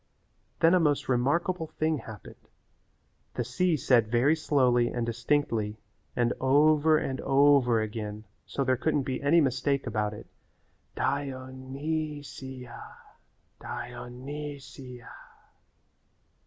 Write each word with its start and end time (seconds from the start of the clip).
Then 0.61 0.73
a 0.73 0.79
most 0.79 1.07
remarkable 1.07 1.67
thing 1.67 1.99
happened. 1.99 2.47
The 3.35 3.43
sea 3.43 3.77
said 3.77 4.09
very 4.09 4.35
slowly 4.35 4.87
and 4.87 5.05
distinctly 5.05 5.77
and 6.15 6.33
over 6.39 6.97
and 6.97 7.21
over 7.21 7.79
again 7.83 8.23
so 8.47 8.63
there 8.63 8.77
couldn't 8.77 9.03
be 9.03 9.21
any 9.21 9.41
mistake 9.41 9.85
about 9.85 10.15
it, 10.15 10.25
"Di 10.95 11.29
o 11.31 11.51
ny 11.51 12.21
si 12.23 12.65
a, 12.65 12.83
Di 13.59 13.91
o 13.93 14.07
ny 14.09 14.57
si 14.57 15.01
a." 15.01 15.13